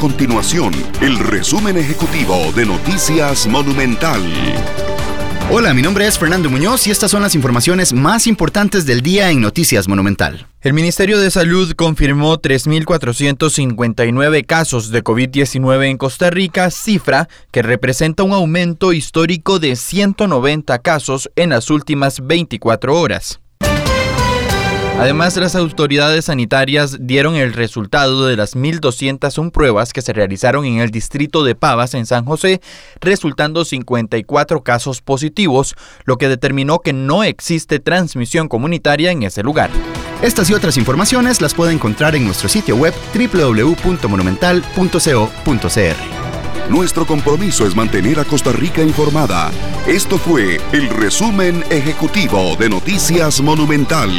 continuación 0.00 0.72
el 1.02 1.18
resumen 1.18 1.76
ejecutivo 1.76 2.50
de 2.56 2.64
Noticias 2.64 3.46
Monumental. 3.46 4.18
Hola, 5.50 5.74
mi 5.74 5.82
nombre 5.82 6.06
es 6.06 6.18
Fernando 6.18 6.48
Muñoz 6.48 6.86
y 6.86 6.90
estas 6.90 7.10
son 7.10 7.20
las 7.20 7.34
informaciones 7.34 7.92
más 7.92 8.26
importantes 8.26 8.86
del 8.86 9.02
día 9.02 9.30
en 9.30 9.42
Noticias 9.42 9.86
Monumental. 9.88 10.46
El 10.62 10.72
Ministerio 10.72 11.18
de 11.20 11.30
Salud 11.30 11.72
confirmó 11.72 12.40
3.459 12.40 14.46
casos 14.46 14.88
de 14.90 15.04
COVID-19 15.04 15.90
en 15.90 15.98
Costa 15.98 16.30
Rica, 16.30 16.70
cifra 16.70 17.28
que 17.52 17.60
representa 17.60 18.22
un 18.22 18.32
aumento 18.32 18.94
histórico 18.94 19.58
de 19.58 19.76
190 19.76 20.78
casos 20.78 21.30
en 21.36 21.50
las 21.50 21.68
últimas 21.68 22.26
24 22.26 22.98
horas. 22.98 23.38
Además, 25.00 25.34
las 25.38 25.56
autoridades 25.56 26.26
sanitarias 26.26 26.98
dieron 27.00 27.34
el 27.34 27.54
resultado 27.54 28.26
de 28.26 28.36
las 28.36 28.54
1.201 28.54 29.50
pruebas 29.50 29.94
que 29.94 30.02
se 30.02 30.12
realizaron 30.12 30.66
en 30.66 30.78
el 30.80 30.90
distrito 30.90 31.42
de 31.42 31.54
Pavas, 31.54 31.94
en 31.94 32.04
San 32.04 32.26
José, 32.26 32.60
resultando 33.00 33.64
54 33.64 34.62
casos 34.62 35.00
positivos, 35.00 35.74
lo 36.04 36.18
que 36.18 36.28
determinó 36.28 36.80
que 36.80 36.92
no 36.92 37.24
existe 37.24 37.80
transmisión 37.80 38.46
comunitaria 38.46 39.10
en 39.10 39.22
ese 39.22 39.42
lugar. 39.42 39.70
Estas 40.20 40.50
y 40.50 40.52
otras 40.52 40.76
informaciones 40.76 41.40
las 41.40 41.54
puede 41.54 41.72
encontrar 41.72 42.14
en 42.14 42.26
nuestro 42.26 42.50
sitio 42.50 42.76
web 42.76 42.92
www.monumental.co.cr. 43.14 45.96
Nuestro 46.68 47.06
compromiso 47.06 47.66
es 47.66 47.74
mantener 47.74 48.20
a 48.20 48.24
Costa 48.26 48.52
Rica 48.52 48.82
informada. 48.82 49.50
Esto 49.86 50.18
fue 50.18 50.60
el 50.74 50.90
resumen 50.90 51.64
ejecutivo 51.70 52.54
de 52.58 52.68
Noticias 52.68 53.40
Monumental. 53.40 54.10